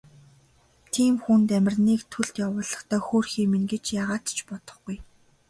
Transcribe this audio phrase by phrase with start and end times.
[0.93, 4.97] Тийм хүн Дамираныг төлд явуулахдаа хөөрхий минь гэж яагаад ч бодохгүй.